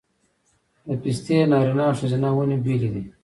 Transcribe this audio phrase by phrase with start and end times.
[0.87, 3.03] د پستې نارینه او ښځینه ونې بیلې دي؟